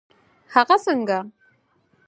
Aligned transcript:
هغه 0.53 0.77
څنګه؟ 0.85 1.19